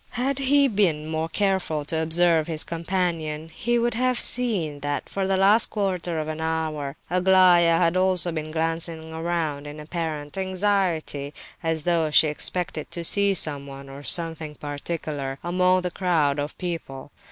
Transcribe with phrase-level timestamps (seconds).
[0.13, 5.27] Had he been more careful to observe his companion, he would have seen that for
[5.27, 11.35] the last quarter of an hour Aglaya had also been glancing around in apparent anxiety,
[11.61, 17.11] as though she expected to see someone, or something particular, among the crowd of people.